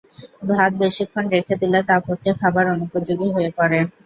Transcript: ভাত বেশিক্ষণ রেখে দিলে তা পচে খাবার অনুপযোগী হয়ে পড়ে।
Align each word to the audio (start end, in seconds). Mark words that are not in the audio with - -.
ভাত 0.49 0.71
বেশিক্ষণ 0.81 1.25
রেখে 1.33 1.55
দিলে 1.61 1.79
তা 1.83 1.95
পচে 2.05 2.31
খাবার 2.39 2.65
অনুপযোগী 2.73 3.27
হয়ে 3.35 3.49
পড়ে। 3.57 3.79